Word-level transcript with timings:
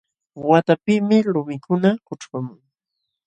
Waqtapiqmi 0.47 1.17
lumikuna 1.33 1.91
kućhpamun. 2.05 2.59